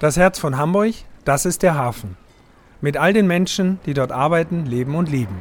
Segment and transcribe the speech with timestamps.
[0.00, 0.92] Das Herz von Hamburg,
[1.24, 2.16] das ist der Hafen.
[2.80, 5.38] Mit all den Menschen, die dort arbeiten, leben und lieben.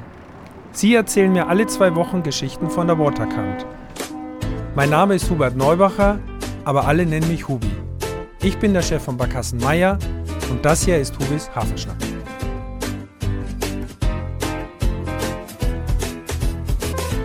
[0.71, 3.65] Sie erzählen mir alle zwei Wochen Geschichten von der Waterkant.
[4.75, 6.19] Mein Name ist Hubert Neubacher,
[6.65, 7.71] aber alle nennen mich Hubi.
[8.43, 9.97] Ich bin der Chef von Barkassen Meier
[10.51, 11.97] und das hier ist Hubis Hafenschnack.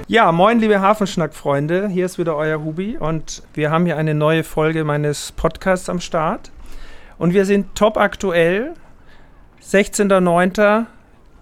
[0.06, 4.44] Ja, moin liebe Hafenschnack-Freunde, hier ist wieder euer Hubi und wir haben hier eine neue
[4.44, 6.50] Folge meines Podcasts am Start.
[7.18, 8.74] Und wir sind top aktuell.
[9.62, 10.86] 16.09.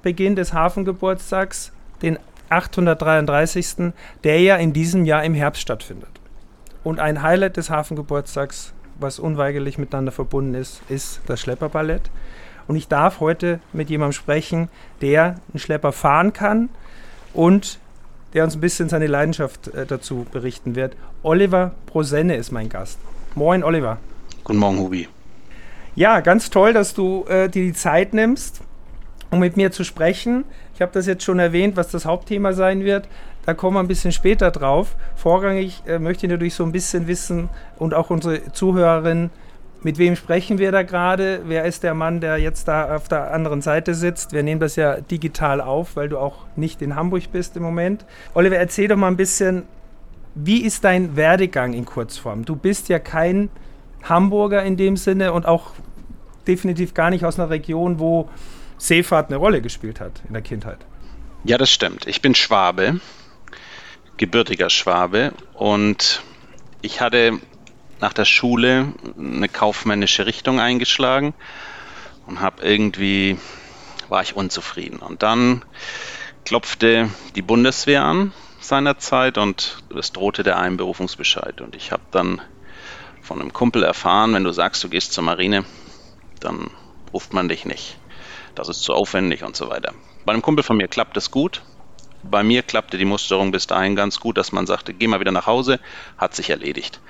[0.03, 2.19] Beginn des Hafengeburtstags, den
[2.49, 3.93] 833.
[4.25, 6.09] der ja in diesem Jahr im Herbst stattfindet.
[6.85, 12.11] Und ein Highlight des Hafengeburtstags, was unweigerlich miteinander verbunden ist, ist das Schlepperballett.
[12.69, 14.69] Und ich darf heute mit jemandem sprechen,
[15.01, 16.69] der einen Schlepper fahren kann
[17.35, 17.79] und
[18.33, 20.97] der uns ein bisschen seine Leidenschaft äh, dazu berichten wird.
[21.23, 22.99] Oliver Prosenne ist mein Gast.
[23.35, 23.99] Moin, Oliver.
[24.45, 25.09] Guten Morgen, Hubi.
[25.97, 28.61] Ja, ganz toll, dass du äh, dir die Zeit nimmst,
[29.31, 30.45] um mit mir zu sprechen.
[30.75, 33.09] Ich habe das jetzt schon erwähnt, was das Hauptthema sein wird.
[33.47, 34.95] Da kommen wir ein bisschen später drauf.
[35.15, 37.49] Vorrangig äh, möchte ich natürlich so ein bisschen wissen
[37.79, 39.31] und auch unsere Zuhörerinnen,
[39.83, 41.41] mit wem sprechen wir da gerade?
[41.47, 44.33] Wer ist der Mann, der jetzt da auf der anderen Seite sitzt?
[44.33, 48.05] Wir nehmen das ja digital auf, weil du auch nicht in Hamburg bist im Moment.
[48.35, 49.63] Oliver, erzähl doch mal ein bisschen,
[50.35, 52.45] wie ist dein Werdegang in Kurzform?
[52.45, 53.49] Du bist ja kein
[54.09, 55.73] Hamburger in dem Sinne und auch
[56.47, 58.29] definitiv gar nicht aus einer Region, wo
[58.79, 60.79] Seefahrt eine Rolle gespielt hat in der Kindheit.
[61.45, 62.07] Ja, das stimmt.
[62.07, 63.01] Ich bin Schwabe,
[64.17, 66.23] gebürtiger Schwabe und
[66.83, 67.39] ich hatte
[68.01, 71.35] nach der Schule eine kaufmännische Richtung eingeschlagen
[72.27, 73.39] und habe irgendwie
[74.09, 74.99] war ich unzufrieden.
[74.99, 75.65] Und dann
[76.45, 81.61] klopfte die Bundeswehr an seinerzeit und es drohte der Einberufungsbescheid.
[81.61, 82.41] Und ich habe dann
[83.27, 85.65] von einem Kumpel erfahren, wenn du sagst, du gehst zur Marine,
[86.41, 86.71] dann
[87.13, 87.99] ruft man dich nicht.
[88.55, 89.93] Das ist zu aufwendig und so weiter.
[90.25, 91.63] Bei einem Kumpel von mir klappt es gut.
[92.23, 95.33] Bei mir klappte die Musterung bis dahin ganz gut, dass man sagte, geh mal wieder
[95.33, 95.81] nach Hause,
[96.17, 97.01] hat sich erledigt.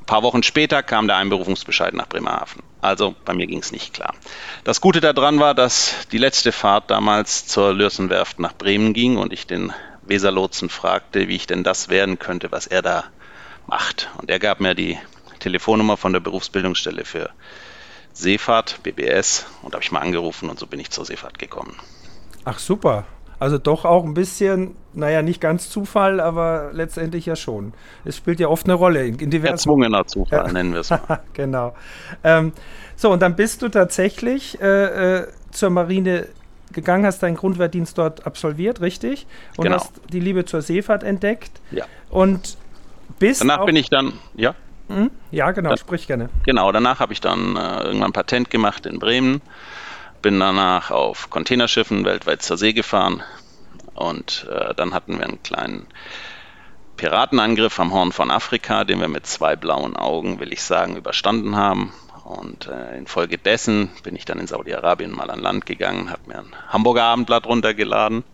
[0.00, 2.62] Ein paar Wochen später kam der Einberufungsbescheid nach Bremerhaven.
[2.80, 4.14] Also bei mir ging es nicht klar.
[4.62, 9.32] Das Gute daran war, dass die letzte Fahrt damals zur Lürsenwerft nach Bremen ging und
[9.32, 9.72] ich den
[10.02, 13.04] Weserlotsen fragte, wie ich denn das werden könnte, was er da
[13.66, 14.10] macht.
[14.18, 14.98] Und er gab mir die
[15.44, 17.28] Telefonnummer von der Berufsbildungsstelle für
[18.14, 21.76] Seefahrt, BBS, und habe ich mal angerufen und so bin ich zur Seefahrt gekommen.
[22.46, 23.04] Ach super.
[23.38, 27.74] Also doch auch ein bisschen, naja, nicht ganz Zufall, aber letztendlich ja schon.
[28.06, 29.52] Es spielt ja oft eine Rolle in, in diversen...
[29.52, 30.52] Erzwungener Zufall, ja.
[30.52, 31.20] nennen wir es mal.
[31.34, 31.74] genau.
[32.22, 32.52] Ähm,
[32.96, 36.28] so, und dann bist du tatsächlich äh, äh, zur Marine
[36.72, 39.26] gegangen, hast deinen Grundwehrdienst dort absolviert, richtig?
[39.58, 39.76] Und genau.
[39.76, 41.60] hast die Liebe zur Seefahrt entdeckt.
[41.70, 41.84] Ja.
[42.08, 42.56] Und
[43.18, 44.54] bist Danach bin ich dann, ja.
[44.88, 45.10] Hm?
[45.30, 46.28] Ja, genau, dann, sprich gerne.
[46.44, 49.40] Genau, danach habe ich dann äh, irgendwann Patent gemacht in Bremen,
[50.22, 53.22] bin danach auf Containerschiffen weltweit zur See gefahren
[53.94, 55.86] und äh, dann hatten wir einen kleinen
[56.96, 61.56] Piratenangriff am Horn von Afrika, den wir mit zwei blauen Augen, will ich sagen, überstanden
[61.56, 61.92] haben.
[62.24, 66.56] Und äh, infolgedessen bin ich dann in Saudi-Arabien mal an Land gegangen, habe mir ein
[66.68, 68.24] Hamburger Abendblatt runtergeladen.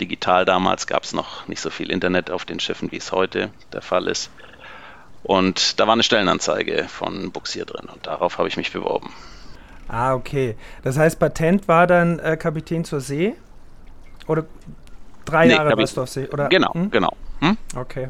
[0.00, 3.50] Digital damals gab es noch nicht so viel Internet auf den Schiffen, wie es heute
[3.72, 4.30] der Fall ist.
[5.22, 9.12] Und da war eine Stellenanzeige von Buxier drin und darauf habe ich mich beworben.
[9.88, 10.56] Ah, okay.
[10.82, 13.34] Das heißt, Patent war dann äh, Kapitän zur See?
[14.26, 14.44] Oder
[15.24, 16.28] drei nee, Jahre warst du auf See?
[16.28, 16.48] Oder?
[16.48, 16.90] Genau, hm?
[16.90, 17.10] genau.
[17.40, 17.56] Hm?
[17.74, 18.08] Okay.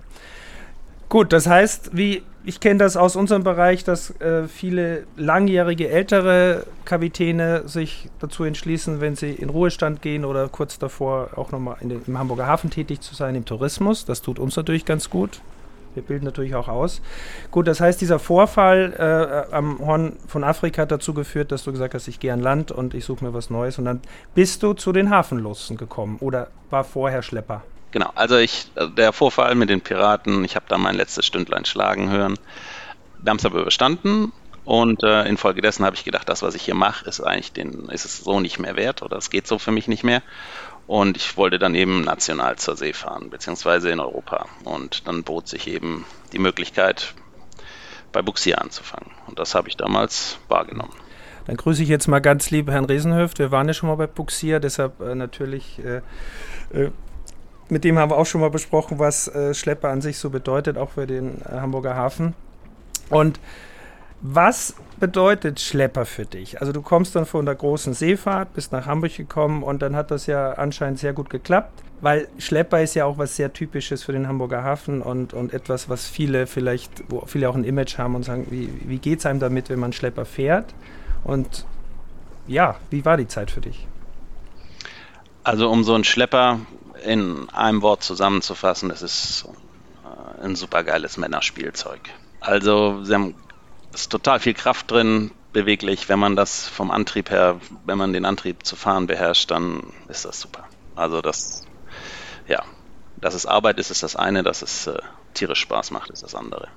[1.08, 6.64] Gut, das heißt, wie ich kenne das aus unserem Bereich, dass äh, viele langjährige ältere
[6.84, 12.18] Kapitäne sich dazu entschließen, wenn sie in Ruhestand gehen oder kurz davor auch nochmal im
[12.18, 14.04] Hamburger Hafen tätig zu sein, im Tourismus.
[14.04, 15.40] Das tut uns natürlich ganz gut.
[15.96, 17.00] Wir bilden natürlich auch aus.
[17.50, 18.92] Gut, das heißt, dieser Vorfall
[19.50, 22.40] äh, am Horn von Afrika hat dazu geführt, dass du gesagt hast, ich gehe an
[22.40, 23.78] Land und ich suche mir was Neues.
[23.78, 24.00] Und dann
[24.34, 27.62] bist du zu den Hafenlosen gekommen oder war vorher Schlepper?
[27.92, 32.10] Genau, also ich, der Vorfall mit den Piraten, ich habe da mein letztes Stündlein schlagen
[32.10, 32.38] hören.
[33.22, 34.32] Wir haben es aber überstanden
[34.66, 38.04] und äh, infolgedessen habe ich gedacht, das, was ich hier mache, ist eigentlich den, ist
[38.04, 40.22] es so nicht mehr wert oder es geht so für mich nicht mehr.
[40.86, 44.46] Und ich wollte dann eben national zur See fahren, beziehungsweise in Europa.
[44.64, 47.14] Und dann bot sich eben die Möglichkeit,
[48.12, 49.10] bei Buxier anzufangen.
[49.26, 50.94] Und das habe ich damals wahrgenommen.
[51.46, 53.38] Dann grüße ich jetzt mal ganz lieb Herrn Riesenhöft.
[53.38, 55.98] Wir waren ja schon mal bei Buxier, deshalb äh, natürlich, äh,
[56.76, 56.90] äh,
[57.68, 60.78] mit dem haben wir auch schon mal besprochen, was äh, Schlepper an sich so bedeutet,
[60.78, 62.34] auch für den Hamburger Hafen.
[63.10, 63.38] Und
[64.22, 66.60] Was bedeutet Schlepper für dich?
[66.60, 70.10] Also du kommst dann von der großen Seefahrt, bist nach Hamburg gekommen und dann hat
[70.10, 74.12] das ja anscheinend sehr gut geklappt, weil Schlepper ist ja auch was sehr Typisches für
[74.12, 78.14] den Hamburger Hafen und, und etwas, was viele vielleicht, wo viele auch ein Image haben
[78.14, 80.74] und sagen, wie, wie geht es einem damit, wenn man Schlepper fährt?
[81.22, 81.66] Und
[82.46, 83.86] ja, wie war die Zeit für dich?
[85.44, 86.60] Also um so einen Schlepper
[87.04, 89.46] in einem Wort zusammenzufassen, das ist
[90.04, 92.00] äh, ein supergeiles Männerspielzeug.
[92.40, 93.34] Also sie haben
[94.02, 96.08] ist total viel Kraft drin, beweglich.
[96.08, 100.24] Wenn man das vom Antrieb her, wenn man den Antrieb zu fahren beherrscht, dann ist
[100.24, 100.64] das super.
[100.94, 101.64] Also das,
[102.46, 102.62] ja,
[103.16, 104.98] dass es Arbeit ist, ist das eine, dass es äh,
[105.32, 106.68] tierisch Spaß macht, ist das andere.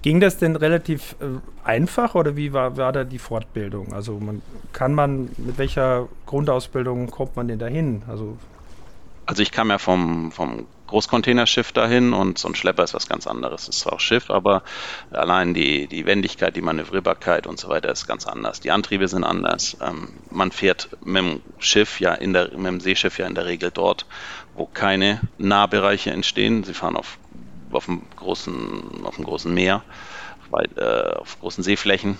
[0.00, 1.26] Ging das denn relativ äh,
[1.62, 3.92] einfach oder wie war, war da die Fortbildung?
[3.92, 4.40] Also man,
[4.72, 8.02] kann man, mit welcher Grundausbildung kommt man denn dahin?
[8.08, 8.38] Also,
[9.26, 13.26] also ich kam ja vom, vom Großcontainerschiff dahin und so ein Schlepper ist was ganz
[13.26, 13.62] anderes.
[13.62, 14.62] Es ist zwar auch Schiff, aber
[15.10, 18.60] allein die, die Wendigkeit, die Manövrierbarkeit und so weiter ist ganz anders.
[18.60, 19.78] Die Antriebe sind anders.
[19.80, 23.46] Ähm, man fährt mit dem Schiff ja in der, mit dem Seeschiff ja in der
[23.46, 24.04] Regel dort,
[24.54, 26.62] wo keine Nahbereiche entstehen.
[26.62, 27.16] Sie fahren auf,
[27.70, 29.82] auf, dem, großen, auf dem großen Meer,
[30.50, 32.18] weit, äh, auf großen Seeflächen.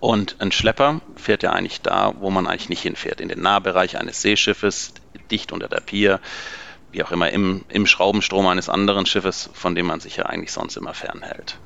[0.00, 3.96] Und ein Schlepper fährt ja eigentlich da, wo man eigentlich nicht hinfährt, in den Nahbereich
[3.96, 4.92] eines Seeschiffes,
[5.30, 6.20] dicht unter der Pier,
[6.94, 10.52] wie auch immer, im, im Schraubenstrom eines anderen Schiffes, von dem man sich ja eigentlich
[10.52, 11.58] sonst immer fernhält.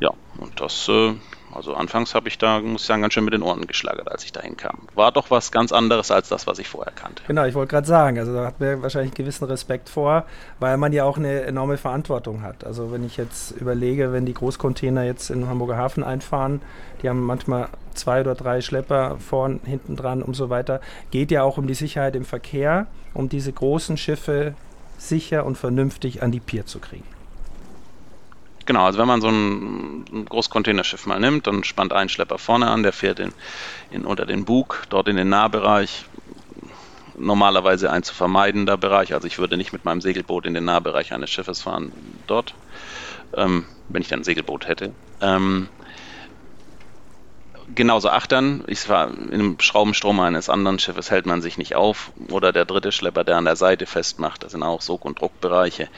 [0.00, 1.14] Ja, und das, äh,
[1.54, 4.24] also anfangs habe ich da, muss ich sagen, ganz schön mit den Ohren geschlagert, als
[4.24, 4.88] ich dahin kam.
[4.94, 7.22] War doch was ganz anderes als das, was ich vorher kannte.
[7.26, 10.26] Genau, ich wollte gerade sagen, also da hat mir wahrscheinlich einen gewissen Respekt vor,
[10.58, 12.64] weil man ja auch eine enorme Verantwortung hat.
[12.64, 16.60] Also wenn ich jetzt überlege, wenn die Großcontainer jetzt in Hamburger Hafen einfahren,
[17.02, 20.80] die haben manchmal zwei oder drei Schlepper vorn, hinten dran und so weiter.
[21.10, 24.54] Geht ja auch um die Sicherheit im Verkehr, um diese großen Schiffe
[24.98, 27.04] sicher und vernünftig an die Pier zu kriegen.
[28.66, 32.68] Genau, also wenn man so ein, ein Großcontainerschiff mal nimmt, dann spannt ein Schlepper vorne
[32.68, 33.32] an, der fährt in,
[33.92, 36.04] in, unter den Bug, dort in den Nahbereich.
[37.16, 41.14] Normalerweise ein zu vermeidender Bereich, also ich würde nicht mit meinem Segelboot in den Nahbereich
[41.14, 41.92] eines Schiffes fahren,
[42.26, 42.54] dort,
[43.34, 44.92] ähm, wenn ich dann ein Segelboot hätte.
[45.22, 45.68] Ähm,
[47.74, 48.64] genauso achtern.
[48.66, 52.12] Ich war einem Schraubenstrom eines anderen Schiffes hält man sich nicht auf.
[52.30, 54.42] Oder der dritte Schlepper, der an der Seite festmacht.
[54.42, 55.88] Das sind auch Sog- und Druckbereiche,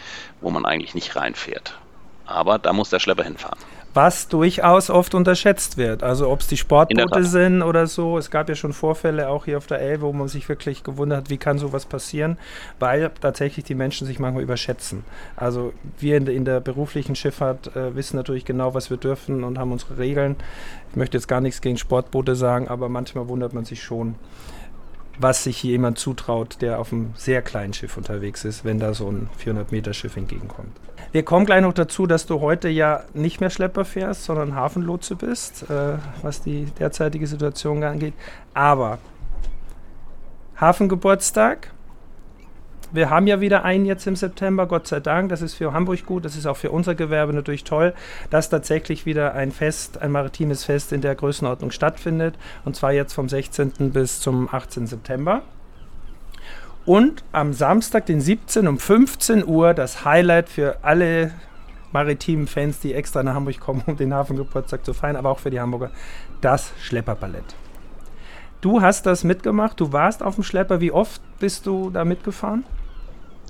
[0.40, 1.78] wo man eigentlich nicht reinfährt.
[2.26, 3.58] Aber da muss der Schlepper hinfahren
[3.94, 6.02] was durchaus oft unterschätzt wird.
[6.02, 8.18] Also ob es die Sportboote sind oder so.
[8.18, 11.18] Es gab ja schon Vorfälle auch hier auf der Elbe, wo man sich wirklich gewundert
[11.18, 12.38] hat, wie kann sowas passieren,
[12.78, 15.04] weil tatsächlich die Menschen sich manchmal überschätzen.
[15.36, 19.42] Also wir in der, in der beruflichen Schifffahrt äh, wissen natürlich genau, was wir dürfen
[19.44, 20.36] und haben unsere Regeln.
[20.90, 24.14] Ich möchte jetzt gar nichts gegen Sportboote sagen, aber manchmal wundert man sich schon,
[25.18, 28.94] was sich hier jemand zutraut, der auf einem sehr kleinen Schiff unterwegs ist, wenn da
[28.94, 30.70] so ein 400-Meter-Schiff entgegenkommt.
[31.10, 35.16] Wir kommen gleich noch dazu, dass du heute ja nicht mehr Schlepper fährst, sondern Hafenlotse
[35.16, 38.14] bist, äh, was die derzeitige Situation angeht.
[38.52, 38.98] Aber
[40.60, 41.70] Hafengeburtstag.
[42.90, 45.28] Wir haben ja wieder einen jetzt im September, Gott sei Dank.
[45.28, 47.94] Das ist für Hamburg gut, das ist auch für unser Gewerbe natürlich toll,
[48.30, 52.34] dass tatsächlich wieder ein Fest, ein maritimes Fest in der Größenordnung stattfindet.
[52.64, 53.92] Und zwar jetzt vom 16.
[53.92, 54.86] bis zum 18.
[54.86, 55.42] September.
[56.88, 58.66] Und am Samstag, den 17.
[58.66, 61.34] um 15 Uhr, das Highlight für alle
[61.92, 65.50] maritimen Fans, die extra nach Hamburg kommen, um den Hafengeburtstag zu feiern, aber auch für
[65.50, 65.90] die Hamburger,
[66.40, 67.44] das Schlepperballett.
[68.62, 70.80] Du hast das mitgemacht, du warst auf dem Schlepper.
[70.80, 72.64] Wie oft bist du da mitgefahren?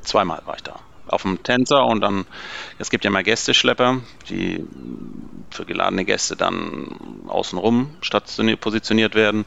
[0.03, 0.75] Zweimal war ich da.
[1.07, 2.27] Auf dem Tänzer und dann,
[2.81, 4.01] es gibt ja mal Gästeschlepper,
[4.31, 4.67] die
[5.51, 6.89] für geladene Gäste dann
[7.29, 7.91] außenrum
[8.61, 9.45] positioniert werden.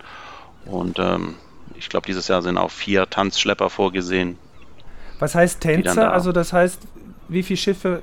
[0.66, 1.36] Und ähm,
[1.82, 4.38] ich glaube, dieses Jahr sind auch vier Tanzschlepper vorgesehen.
[5.20, 5.96] Was heißt Tänzer?
[5.96, 6.82] Da also das heißt,
[7.28, 8.02] wie viele Schiffe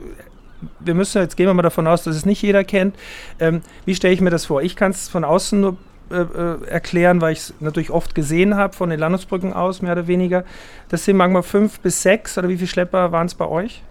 [0.80, 2.96] wir müssen jetzt gehen wir mal davon aus, dass es nicht jeder kennt.
[3.38, 4.60] Ähm, wie stelle ich mir das vor?
[4.60, 5.76] Ich kann es von außen nur
[6.10, 9.92] äh, äh, erklären, weil ich es natürlich oft gesehen habe, von den Landungsbrücken aus, mehr
[9.92, 10.44] oder weniger.
[10.88, 13.82] Das sind manchmal fünf bis sechs oder wie viele Schlepper waren es bei euch?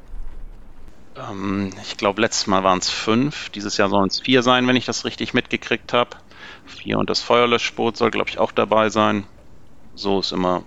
[1.15, 3.49] Ähm, ich glaube, letztes Mal waren es fünf.
[3.51, 6.09] Dieses Jahr sollen es vier sein, wenn ich das richtig mitgekriegt habe.
[6.65, 9.23] Vier und das Feuerlöschboot soll, glaube ich, auch dabei sein
[9.97, 10.63] so ist immer,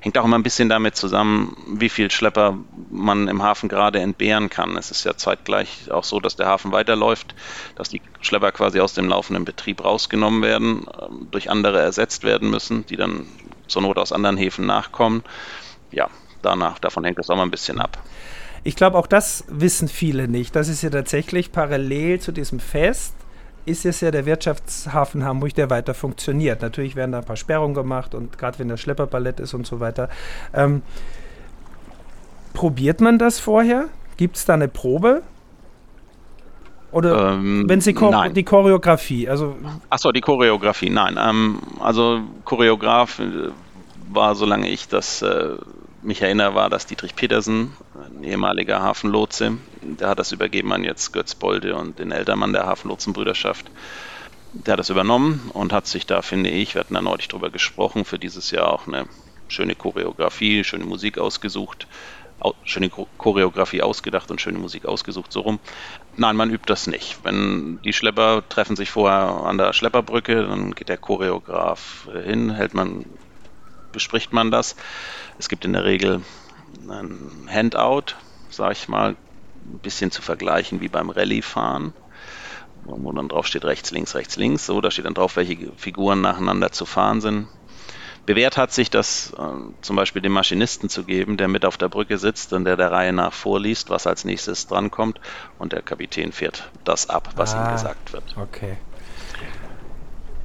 [0.00, 2.58] hängt auch immer ein bisschen damit zusammen, wie viel Schlepper
[2.90, 4.76] man im Hafen gerade entbehren kann.
[4.76, 7.34] Es ist ja zeitgleich auch so, dass der Hafen weiterläuft,
[7.74, 12.50] dass die Schlepper quasi aus dem laufenden Betrieb rausgenommen werden, ähm, durch andere ersetzt werden
[12.50, 13.26] müssen, die dann
[13.66, 15.22] zur Not aus anderen Häfen nachkommen.
[15.90, 16.08] Ja,
[16.42, 17.98] danach, davon hängt das auch mal ein bisschen ab.
[18.64, 20.54] Ich glaube, auch das wissen viele nicht.
[20.56, 23.14] Das ist ja tatsächlich parallel zu diesem Fest
[23.68, 26.62] ist es ja der Wirtschaftshafen Hamburg, der weiter funktioniert.
[26.62, 29.80] Natürlich werden da ein paar Sperrungen gemacht und gerade wenn das Schlepperballett ist und so
[29.80, 30.08] weiter.
[30.54, 30.82] Ähm,
[32.54, 33.88] probiert man das vorher?
[34.16, 35.22] Gibt es da eine Probe?
[36.90, 39.56] Oder ähm, wenn Sie Chor die Choreografie, also.
[39.90, 41.18] Achso, die Choreografie, nein.
[41.22, 43.50] Ähm, also Choreograf äh,
[44.08, 45.50] war, solange ich das äh,
[46.02, 49.58] mich erinnere, war das Dietrich Petersen, ein ehemaliger Hafenlotse.
[49.96, 53.70] Der hat das übergeben an jetzt Götz Bolde und den Eltermann der Hafenlotsenbrüderschaft.
[54.52, 57.50] Der hat das übernommen und hat sich da, finde ich, wir hatten da neulich drüber
[57.50, 59.06] gesprochen, für dieses Jahr auch eine
[59.48, 61.86] schöne Choreografie, schöne Musik ausgesucht
[62.64, 65.58] schöne Choreografie ausgedacht und schöne Musik ausgesucht, so rum.
[66.16, 67.18] Nein, man übt das nicht.
[67.24, 72.74] Wenn die Schlepper treffen sich vorher an der Schlepperbrücke, dann geht der Choreograf hin, hält
[72.74, 73.04] man,
[73.92, 74.76] bespricht man das.
[75.38, 76.22] Es gibt in der Regel
[76.88, 78.14] ein Handout,
[78.50, 79.16] sag ich mal,
[79.68, 81.94] ein bisschen zu vergleichen wie beim Rallye-Fahren,
[82.84, 84.66] wo dann drauf steht rechts, links, rechts, links.
[84.66, 87.48] So, da steht dann drauf, welche Figuren nacheinander zu fahren sind
[88.28, 89.42] bewährt hat sich das äh,
[89.80, 92.92] zum Beispiel dem Maschinisten zu geben, der mit auf der Brücke sitzt und der der
[92.92, 95.18] Reihe nach vorliest, was als nächstes drankommt
[95.56, 98.36] und der Kapitän fährt das ab, was ah, ihm gesagt wird.
[98.36, 98.76] Okay.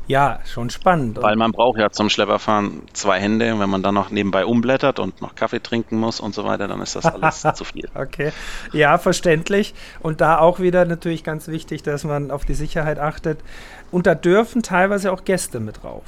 [0.07, 1.21] Ja, schon spannend.
[1.21, 4.99] Weil man braucht ja zum Schlepperfahren zwei Hände und wenn man dann noch nebenbei umblättert
[4.99, 7.87] und noch Kaffee trinken muss und so weiter, dann ist das alles zu viel.
[7.95, 8.31] Okay,
[8.73, 9.73] ja, verständlich.
[10.01, 13.39] Und da auch wieder natürlich ganz wichtig, dass man auf die Sicherheit achtet.
[13.91, 16.03] Und da dürfen teilweise auch Gäste mit drauf.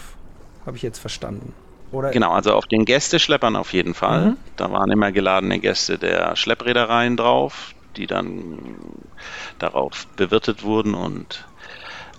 [0.65, 1.53] Habe ich jetzt verstanden.
[1.91, 4.31] Oder genau, also auf den Gästeschleppern auf jeden Fall.
[4.31, 4.37] Mhm.
[4.57, 8.57] Da waren immer geladene Gäste der Schlepprädereien drauf, die dann
[9.59, 11.45] darauf bewirtet wurden und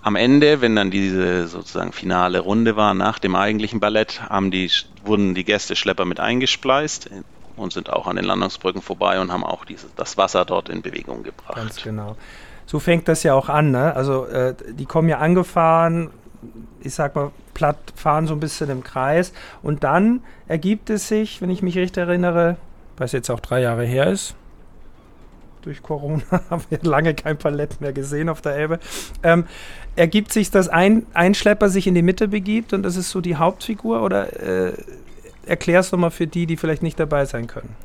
[0.07, 4.21] am Ende, wenn dann diese sozusagen finale Runde war nach dem eigentlichen Ballett,
[4.53, 4.71] die,
[5.03, 7.09] wurden die Gästeschlepper mit eingespleist
[7.57, 10.81] und sind auch an den Landungsbrücken vorbei und haben auch diese, das Wasser dort in
[10.81, 11.55] Bewegung gebracht.
[11.55, 12.15] Ganz genau.
[12.65, 13.71] So fängt das ja auch an.
[13.71, 13.93] Ne?
[13.97, 16.09] Also äh, die kommen ja angefahren,
[16.79, 19.33] ich sag mal, platt fahren so ein bisschen im Kreis.
[19.61, 22.55] Und dann ergibt es sich, wenn ich mich recht erinnere,
[22.95, 24.35] was jetzt auch drei Jahre her ist,
[25.67, 28.79] durch Corona haben wir lange kein Palett mehr gesehen auf der Elbe,
[29.21, 29.45] ähm,
[29.95, 33.21] ergibt sich, dass ein, ein Schlepper sich in die Mitte begibt und das ist so
[33.21, 34.73] die Hauptfigur oder äh,
[35.45, 37.75] erklärst du mal für die, die vielleicht nicht dabei sein können?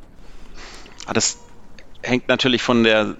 [1.06, 1.38] Ah, das
[2.02, 3.16] hängt natürlich von der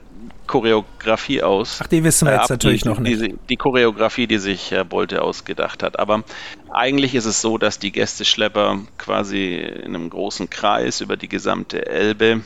[0.46, 1.80] Choreografie aus.
[1.82, 3.20] Ach, die wissen wir jetzt natürlich die, noch nicht.
[3.20, 5.98] Die, die, Choreografie, die sich Herr Bolte ausgedacht hat.
[5.98, 6.24] Aber
[6.70, 11.86] eigentlich ist es so, dass die Gästeschlepper quasi in einem großen Kreis über die gesamte
[11.86, 12.42] Elbe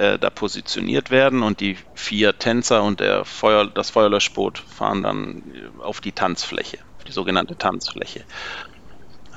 [0.00, 5.42] äh, da positioniert werden und die vier Tänzer und der Feuer, das Feuerlöschboot fahren dann
[5.78, 8.24] auf die Tanzfläche, die sogenannte Tanzfläche.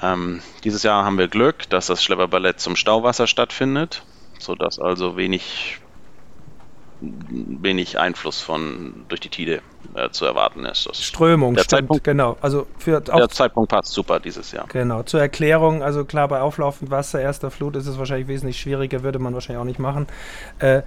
[0.02, 4.04] Ähm, dieses Jahr haben wir Glück, dass das Schlepperballett zum Stauwasser stattfindet,
[4.40, 5.80] sodass also wenig
[7.02, 9.62] wenig Einfluss von durch die Tide
[9.96, 10.88] äh, zu erwarten ist.
[10.88, 12.38] Das Strömung, der stimmt, Zeitpunkt, genau.
[12.42, 14.66] Also für der Zeitpunkt passt super dieses Jahr.
[14.68, 15.04] Genau.
[15.04, 19.20] Zur Erklärung, also klar, bei auflaufend Wasser, erster Flut ist es wahrscheinlich wesentlich schwieriger, würde
[19.20, 20.08] man wahrscheinlich auch nicht machen.
[20.60, 20.82] Äh,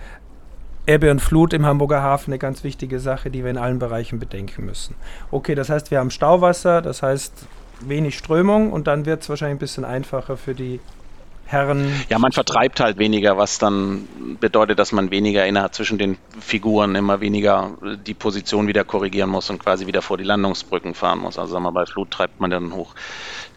[0.86, 4.20] Ebbe und Flut im Hamburger Hafen eine ganz wichtige Sache, die wir in allen Bereichen
[4.20, 4.94] bedenken müssen.
[5.32, 7.46] Okay, das heißt, wir haben Stauwasser, das heißt
[7.80, 10.80] wenig Strömung und dann wird es wahrscheinlich ein bisschen einfacher für die
[11.46, 11.92] Herren.
[12.08, 14.08] Ja, man vertreibt halt weniger, was dann
[14.40, 19.48] bedeutet, dass man weniger innerhalb zwischen den Figuren immer weniger die Position wieder korrigieren muss
[19.48, 21.38] und quasi wieder vor die Landungsbrücken fahren muss.
[21.38, 22.94] Also sagen wir, bei Flut treibt man dann hoch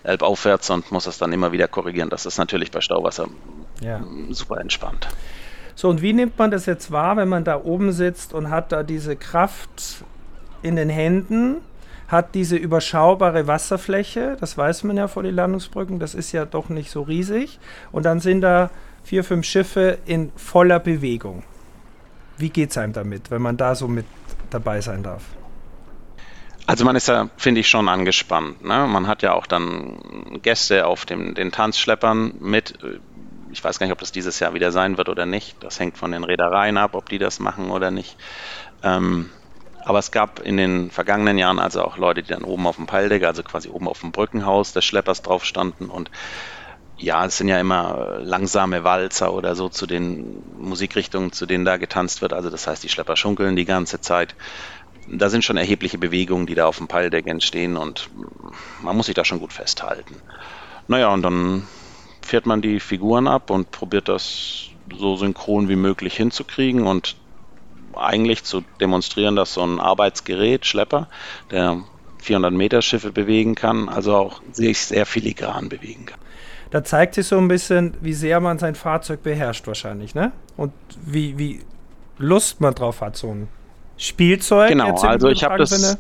[0.04, 2.10] elbaufwärts und muss das dann immer wieder korrigieren.
[2.10, 3.28] Das ist natürlich bei Stauwasser
[3.82, 4.02] ja.
[4.30, 5.08] super entspannt.
[5.74, 8.72] So, und wie nimmt man das jetzt wahr, wenn man da oben sitzt und hat
[8.72, 10.04] da diese Kraft
[10.62, 11.58] in den Händen
[12.10, 16.70] hat diese überschaubare Wasserfläche, das weiß man ja vor den Landungsbrücken, das ist ja doch
[16.70, 17.60] nicht so riesig.
[17.92, 18.72] Und dann sind da
[19.04, 21.44] vier, fünf Schiffe in voller Bewegung.
[22.38, 24.06] Wie geht es einem damit, wenn man da so mit
[24.50, 25.24] dabei sein darf?
[26.66, 28.64] Also man ist ja, finde ich, schon angespannt.
[28.64, 28.88] Ne?
[28.88, 32.78] Man hat ja auch dann Gäste auf dem, den Tanzschleppern mit.
[33.52, 35.64] Ich weiß gar nicht, ob das dieses Jahr wieder sein wird oder nicht.
[35.64, 38.18] Das hängt von den Reedereien ab, ob die das machen oder nicht.
[38.84, 39.30] Ähm,
[39.86, 42.86] aber es gab in den vergangenen Jahren also auch Leute, die dann oben auf dem
[42.86, 46.10] Peildeck, also quasi oben auf dem Brückenhaus des Schleppers drauf standen und
[47.02, 51.78] ja, es sind ja immer langsame Walzer oder so zu den Musikrichtungen, zu denen da
[51.78, 52.34] getanzt wird.
[52.34, 54.36] Also das heißt, die Schlepper schunkeln die ganze Zeit.
[55.08, 58.10] Da sind schon erhebliche Bewegungen, die da auf dem Peildeck entstehen und
[58.84, 60.16] man muss sich da schon gut festhalten.
[60.88, 61.68] Naja, und dann
[62.22, 67.16] fährt man die Figuren ab und probiert das so synchron wie möglich hinzukriegen und
[67.96, 71.08] eigentlich zu demonstrieren, dass so ein Arbeitsgerät, Schlepper,
[71.52, 71.84] der
[72.22, 76.20] 400 Meter Schiffe bewegen kann, also auch sich sehr filigran bewegen kann.
[76.72, 80.32] Da zeigt sich so ein bisschen, wie sehr man sein Fahrzeug beherrscht wahrscheinlich, ne?
[80.56, 80.72] Und
[81.04, 81.62] wie, wie
[82.18, 83.48] Lust man drauf hat, so ein
[83.98, 84.70] Spielzeug.
[84.70, 85.98] Genau, also ich habe das,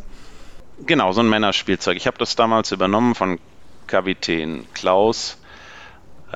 [0.85, 1.97] genau, so ein Männerspielzeug.
[1.97, 3.39] Ich habe das damals übernommen von
[3.87, 5.37] Kapitän Klaus,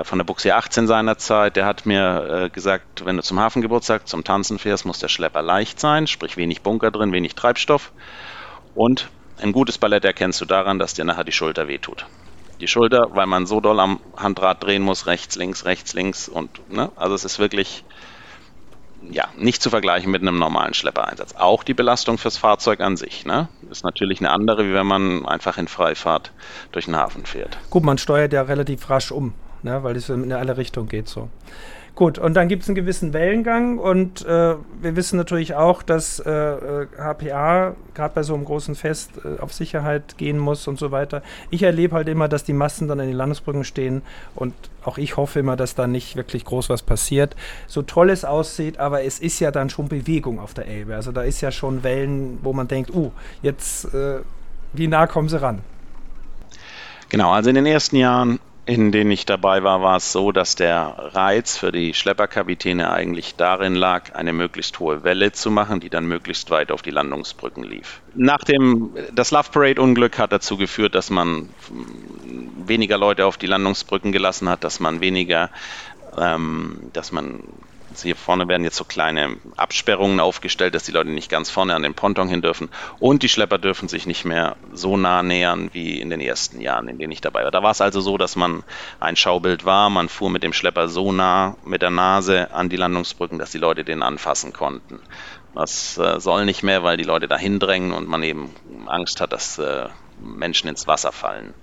[0.01, 4.23] von der Buchse 18 seinerzeit, der hat mir äh, gesagt, wenn du zum Hafengeburtstag zum
[4.23, 7.91] Tanzen fährst, muss der Schlepper leicht sein, sprich wenig Bunker drin, wenig Treibstoff.
[8.73, 9.09] Und
[9.41, 12.05] ein gutes Ballett erkennst du daran, dass dir nachher die Schulter wehtut.
[12.59, 16.71] Die Schulter, weil man so doll am Handrad drehen muss, rechts, links, rechts, links und,
[16.71, 17.83] ne, also es ist wirklich,
[19.11, 21.35] ja, nicht zu vergleichen mit einem normalen Schleppereinsatz.
[21.35, 25.25] Auch die Belastung fürs Fahrzeug an sich, ne, ist natürlich eine andere, wie wenn man
[25.25, 26.31] einfach in Freifahrt
[26.71, 27.57] durch den Hafen fährt.
[27.69, 31.29] Gut, man steuert ja relativ rasch um, ne, weil es in alle Richtungen geht so.
[31.95, 36.19] Gut, und dann gibt es einen gewissen Wellengang und äh, wir wissen natürlich auch, dass
[36.19, 40.79] äh, HPA äh, gerade bei so einem großen Fest äh, auf Sicherheit gehen muss und
[40.79, 41.21] so weiter.
[41.51, 44.01] Ich erlebe halt immer, dass die Massen dann an den Landesbrücken stehen
[44.33, 47.35] und auch ich hoffe immer, dass da nicht wirklich groß was passiert.
[47.67, 50.95] So toll es aussieht, aber es ist ja dann schon Bewegung auf der Elbe.
[50.95, 53.11] Also da ist ja schon Wellen, wo man denkt, uh,
[53.43, 54.21] jetzt, äh,
[54.73, 55.61] wie nah kommen sie ran?
[57.09, 60.55] Genau, also in den ersten Jahren in denen ich dabei war, war es so, dass
[60.55, 65.89] der Reiz für die Schlepperkapitäne eigentlich darin lag, eine möglichst hohe Welle zu machen, die
[65.89, 68.01] dann möglichst weit auf die Landungsbrücken lief.
[68.15, 71.49] Nachdem das Love Parade Unglück hat dazu geführt, dass man
[72.65, 75.49] weniger Leute auf die Landungsbrücken gelassen hat, dass man weniger,
[76.17, 77.43] ähm, dass man
[78.01, 81.83] hier vorne werden jetzt so kleine Absperrungen aufgestellt, dass die Leute nicht ganz vorne an
[81.83, 82.69] den Ponton hin dürfen.
[82.99, 86.87] Und die Schlepper dürfen sich nicht mehr so nah nähern wie in den ersten Jahren,
[86.87, 87.51] in denen ich dabei war.
[87.51, 88.63] Da war es also so, dass man
[88.99, 89.89] ein Schaubild war.
[89.89, 93.57] Man fuhr mit dem Schlepper so nah mit der Nase an die Landungsbrücken, dass die
[93.59, 94.99] Leute den anfassen konnten.
[95.53, 98.49] Das äh, soll nicht mehr, weil die Leute dahin drängen und man eben
[98.87, 99.87] Angst hat, dass äh,
[100.19, 101.53] Menschen ins Wasser fallen.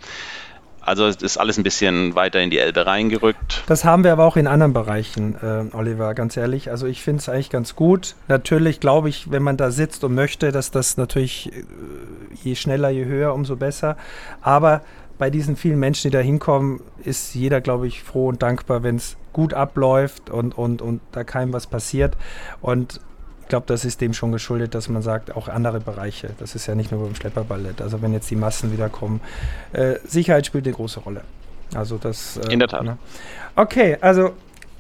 [0.81, 3.63] Also es ist alles ein bisschen weiter in die Elbe reingerückt.
[3.67, 6.71] Das haben wir aber auch in anderen Bereichen, äh, Oliver, ganz ehrlich.
[6.71, 8.17] Also ich finde es eigentlich ganz gut.
[8.29, 11.65] Natürlich glaube ich, wenn man da sitzt und möchte, dass das natürlich äh,
[12.43, 13.97] je schneller, je höher, umso besser.
[14.41, 14.83] Aber
[15.19, 18.97] bei diesen vielen Menschen, die da hinkommen, ist jeder, glaube ich, froh und dankbar, wenn
[18.97, 22.17] es gut abläuft und, und, und da keinem was passiert.
[22.63, 23.01] Und
[23.51, 26.31] glaube, das ist dem schon geschuldet, dass man sagt, auch andere Bereiche.
[26.39, 27.83] Das ist ja nicht nur beim Schlepperballett.
[27.83, 29.21] Also wenn jetzt die Massen wieder kommen.
[29.73, 31.21] Äh, Sicherheit spielt eine große Rolle.
[31.75, 32.39] Also das.
[32.39, 32.85] Äh, in der Tat.
[32.85, 32.97] Ne?
[33.57, 34.33] Okay, also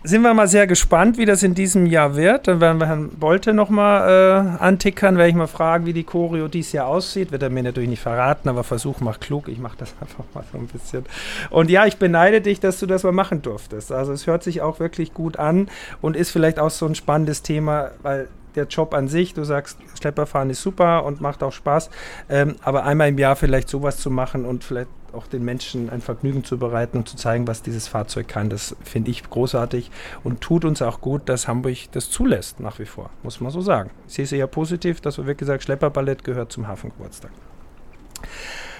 [0.02, 2.48] sind wir mal sehr gespannt, wie das in diesem Jahr wird.
[2.48, 6.48] Dann werden wir Herrn Bolte nochmal äh, antickern, werde ich mal fragen, wie die Choreo
[6.48, 7.32] dieses Jahr aussieht.
[7.32, 9.48] Wird er mir natürlich nicht verraten, aber Versuch macht klug.
[9.48, 11.04] Ich mache das einfach mal so ein bisschen.
[11.50, 13.92] Und ja, ich beneide dich, dass du das mal machen durftest.
[13.92, 15.68] Also es hört sich auch wirklich gut an
[16.00, 19.78] und ist vielleicht auch so ein spannendes Thema, weil der Job an sich, du sagst,
[20.00, 21.90] Schlepperfahren ist super und macht auch Spaß,
[22.28, 26.00] ähm, aber einmal im Jahr vielleicht sowas zu machen und vielleicht auch den Menschen ein
[26.00, 29.90] Vergnügen zu bereiten und zu zeigen, was dieses Fahrzeug kann, das finde ich großartig
[30.22, 33.60] und tut uns auch gut, dass Hamburg das zulässt nach wie vor, muss man so
[33.60, 33.90] sagen.
[34.06, 37.32] Ich sehe es eher positiv, dass wir wirklich gesagt, Schlepperballett gehört zum Hafengeburtstag.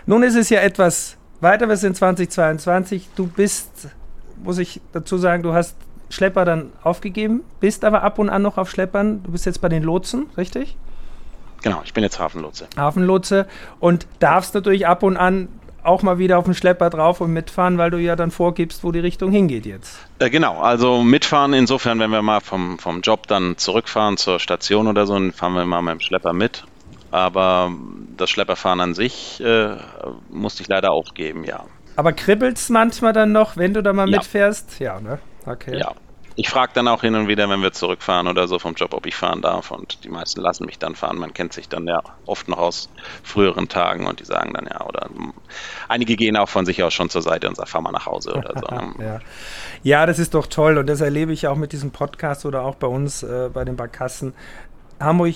[0.07, 3.89] Nun ist es ja etwas weiter, wir sind 2022, du bist,
[4.43, 5.77] muss ich dazu sagen, du hast
[6.11, 9.23] Schlepper dann aufgegeben, bist aber ab und an noch auf Schleppern.
[9.23, 10.77] Du bist jetzt bei den Lotsen, richtig?
[11.63, 12.67] Genau, ich bin jetzt Hafenlotse.
[12.77, 13.47] Hafenlotse
[13.81, 15.49] und darfst natürlich ab und an
[15.83, 18.93] auch mal wieder auf den Schlepper drauf und mitfahren, weil du ja dann vorgibst, wo
[18.93, 19.99] die Richtung hingeht jetzt.
[20.19, 24.89] Äh, genau, also mitfahren insofern, wenn wir mal vom, vom Job dann zurückfahren zur Station
[24.89, 26.65] oder so, dann fahren wir mal mit dem Schlepper mit.
[27.11, 27.73] Aber
[28.17, 29.77] das Schlepperfahren an sich äh,
[30.29, 31.65] musste ich leider aufgeben, ja.
[31.97, 34.19] Aber kribbelt es manchmal dann noch, wenn du da mal ja.
[34.19, 34.79] mitfährst?
[34.81, 35.19] Ja, ne?
[35.47, 35.79] Okay.
[35.79, 35.93] Ja.
[36.37, 39.05] Ich frage dann auch hin und wieder, wenn wir zurückfahren oder so vom Job, ob
[39.05, 39.73] ich fahren darf.
[39.73, 41.19] Und die meisten lassen mich dann fahren.
[41.19, 42.89] Man kennt sich dann ja oft noch aus
[43.23, 44.87] früheren Tagen und die sagen dann ja.
[44.87, 45.11] Oder
[45.89, 48.35] einige gehen auch von sich aus schon zur Seite und sagen, fahr mal nach Hause
[48.35, 48.67] oder so.
[49.03, 49.21] ja.
[49.83, 50.79] ja, das ist doch toll.
[50.79, 53.77] Und das erlebe ich auch mit diesem Podcast oder auch bei uns äh, bei den
[53.77, 54.33] Barkassen.
[55.01, 55.35] Hamburg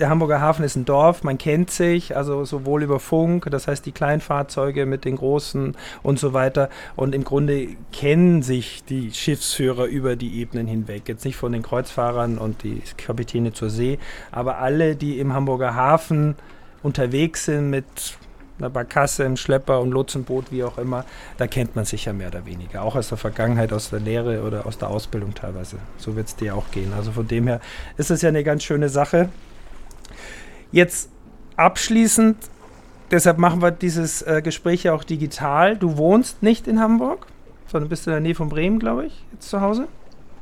[0.00, 3.84] der Hamburger Hafen ist ein Dorf, man kennt sich, also sowohl über Funk, das heißt
[3.86, 6.70] die Kleinfahrzeuge mit den großen und so weiter.
[6.96, 11.08] Und im Grunde kennen sich die Schiffsführer über die Ebenen hinweg.
[11.08, 13.98] Jetzt nicht von den Kreuzfahrern und die Kapitäne zur See,
[14.30, 16.36] aber alle, die im Hamburger Hafen
[16.82, 17.84] unterwegs sind mit
[18.58, 21.04] einer Barkasse, einem Schlepper und Lotsenboot, wie auch immer,
[21.38, 22.82] da kennt man sich ja mehr oder weniger.
[22.82, 25.78] Auch aus der Vergangenheit, aus der Lehre oder aus der Ausbildung teilweise.
[25.96, 26.92] So wird es dir auch gehen.
[26.96, 27.60] Also von dem her
[27.96, 29.28] ist es ja eine ganz schöne Sache.
[30.72, 31.10] Jetzt
[31.56, 32.36] abschließend,
[33.10, 35.76] deshalb machen wir dieses äh, Gespräch ja auch digital.
[35.76, 37.26] Du wohnst nicht in Hamburg,
[37.68, 39.86] sondern bist in der Nähe von Bremen, glaube ich, jetzt zu Hause?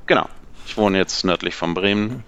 [0.07, 0.29] Genau.
[0.67, 2.23] Ich wohne jetzt nördlich von Bremen.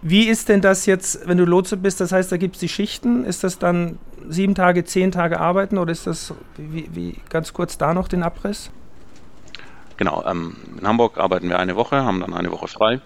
[0.00, 2.00] Wie ist denn das jetzt, wenn du Lotse bist?
[2.00, 3.24] Das heißt, da gibt es die Schichten.
[3.24, 7.78] Ist das dann sieben Tage, zehn Tage arbeiten oder ist das, wie, wie ganz kurz
[7.78, 8.70] da noch den Abriss?
[9.96, 13.00] Genau, ähm, in Hamburg arbeiten wir eine Woche, haben dann eine Woche frei.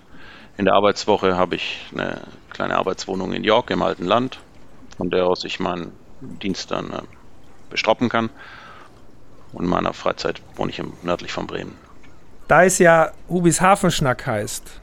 [0.58, 4.40] In der Arbeitswoche habe ich eine kleine Arbeitswohnung in York im alten Land,
[4.96, 7.02] von der aus ich meinen Dienst dann äh,
[7.70, 8.28] bestroppen kann.
[9.52, 11.76] Und in meiner Freizeit wohne ich im, nördlich von Bremen.
[12.48, 14.80] Da es ja Hubis Hafenschnack heißt,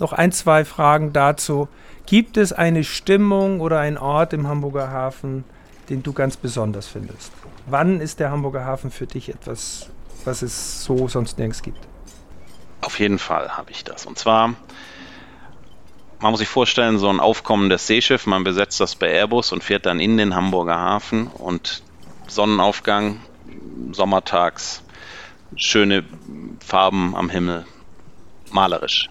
[0.00, 1.68] noch ein, zwei Fragen dazu.
[2.04, 5.44] Gibt es eine Stimmung oder einen Ort im Hamburger Hafen,
[5.88, 7.32] den du ganz besonders findest?
[7.66, 9.88] Wann ist der Hamburger Hafen für dich etwas,
[10.24, 11.78] was es so sonst nirgends gibt?
[12.80, 14.04] Auf jeden Fall habe ich das.
[14.04, 14.54] Und zwar,
[16.22, 19.86] man muss sich vorstellen, so ein aufkommendes Seeschiff, man besetzt das bei Airbus und fährt
[19.86, 21.82] dann in den Hamburger Hafen und
[22.28, 23.20] Sonnenaufgang,
[23.90, 24.82] sommertags,
[25.56, 26.04] schöne
[26.64, 27.66] Farben am Himmel,
[28.52, 29.10] malerisch.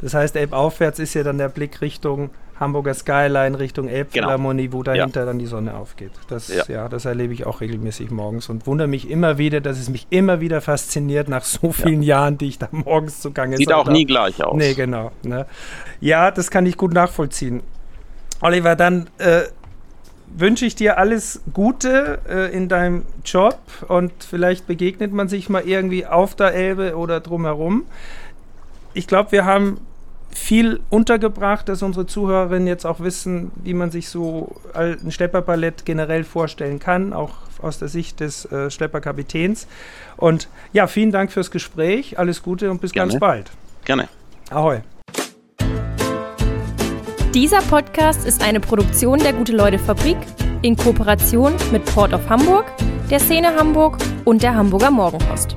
[0.00, 4.78] Das heißt, Elbaufwärts ist ja dann der Blick Richtung Hamburger Skyline, Richtung Elbphilharmonie, genau.
[4.78, 5.26] wo dahinter ja.
[5.26, 6.12] dann die Sonne aufgeht.
[6.28, 6.64] Das, ja.
[6.68, 6.88] ja.
[6.88, 10.40] das erlebe ich auch regelmäßig morgens und wundere mich immer wieder, dass es mich immer
[10.40, 12.16] wieder fasziniert nach so vielen ja.
[12.16, 14.56] Jahren, die ich da morgens zugange Sieht auch nie gleich aus.
[14.56, 15.12] Nee, genau.
[15.22, 15.46] Ne?
[16.00, 17.62] Ja, das kann ich gut nachvollziehen.
[18.40, 19.42] Oliver, dann äh,
[20.34, 25.62] wünsche ich dir alles Gute äh, in deinem Job und vielleicht begegnet man sich mal
[25.66, 27.84] irgendwie auf der Elbe oder drumherum.
[28.94, 29.78] Ich glaube, wir haben
[30.30, 36.24] viel untergebracht, dass unsere Zuhörerinnen jetzt auch wissen, wie man sich so ein Schlepperballett generell
[36.24, 39.66] vorstellen kann, auch aus der Sicht des äh, Schlepperkapitäns.
[40.16, 43.12] Und ja, vielen Dank fürs Gespräch, alles Gute und bis Gerne.
[43.12, 43.50] ganz bald.
[43.84, 44.08] Gerne.
[44.50, 44.80] Ahoi.
[47.34, 50.16] Dieser Podcast ist eine Produktion der Gute-Leute-Fabrik
[50.62, 52.64] in Kooperation mit Port of Hamburg,
[53.10, 55.54] der Szene Hamburg und der Hamburger Morgenpost.